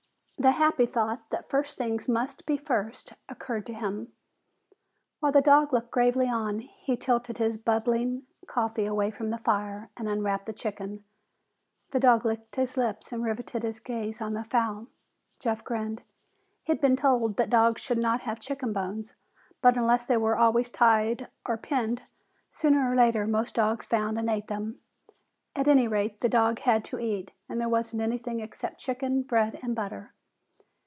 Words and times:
The 0.39 0.53
happy 0.53 0.87
thought 0.87 1.29
that 1.29 1.45
first 1.47 1.77
things 1.77 2.09
must 2.09 2.47
be 2.47 2.57
first 2.57 3.13
occurred 3.29 3.63
to 3.67 3.75
him. 3.75 4.13
While 5.19 5.31
the 5.31 5.39
dog 5.39 5.71
looked 5.71 5.91
gravely 5.91 6.27
on, 6.27 6.61
he 6.61 6.97
tilted 6.97 7.37
his 7.37 7.59
bubbling 7.59 8.23
coffee 8.47 8.85
away 8.87 9.11
from 9.11 9.29
the 9.29 9.37
fire 9.37 9.91
and 9.95 10.09
unwrapped 10.09 10.47
the 10.47 10.51
chicken. 10.53 11.03
The 11.91 11.99
dog 11.99 12.25
licked 12.25 12.55
his 12.55 12.75
lips 12.75 13.11
and 13.13 13.23
riveted 13.23 13.61
his 13.61 13.79
gaze 13.79 14.19
on 14.19 14.33
the 14.33 14.43
fowl. 14.43 14.87
Jeff 15.37 15.63
grinned. 15.63 16.01
He'd 16.63 16.81
been 16.81 16.95
told 16.95 17.37
that 17.37 17.51
dogs 17.51 17.79
should 17.83 17.99
not 17.99 18.21
have 18.21 18.39
chicken 18.39 18.73
bones. 18.73 19.13
But 19.61 19.77
unless 19.77 20.05
they 20.05 20.17
were 20.17 20.39
always 20.39 20.71
tied 20.71 21.27
or 21.45 21.55
penned, 21.55 22.01
sooner 22.49 22.91
or 22.91 22.95
later 22.95 23.27
most 23.27 23.53
dogs 23.53 23.85
found 23.85 24.17
and 24.17 24.27
ate 24.27 24.47
them. 24.47 24.79
At 25.55 25.67
any 25.67 25.87
rate, 25.87 26.19
the 26.21 26.29
dog 26.29 26.57
had 26.61 26.83
to 26.85 26.97
eat 26.97 27.29
and 27.47 27.61
there 27.61 27.69
wasn't 27.69 28.01
anything 28.01 28.39
except 28.39 28.79
chicken, 28.81 29.21
bread 29.21 29.59
and 29.61 29.75
butter. 29.75 30.13